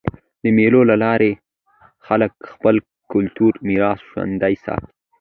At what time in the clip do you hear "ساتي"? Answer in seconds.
4.63-4.91